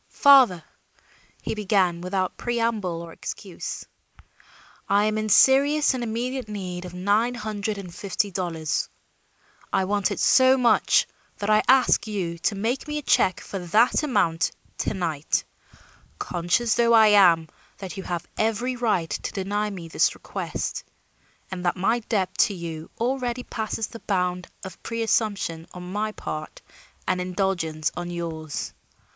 [0.09, 0.63] "Father,"
[1.43, 3.85] he began without preamble or excuse,
[4.89, 8.89] "I am in serious and immediate need of nine hundred and fifty dollars.
[9.71, 11.05] I want it so much
[11.37, 15.43] that I ask you to make me a check for that amount to night,
[16.17, 17.47] conscious though I am
[17.77, 20.83] that you have every right to deny me this request,
[21.51, 26.63] and that my debt to you already passes the bound of presumption on my part
[27.07, 28.73] and indulgence on yours.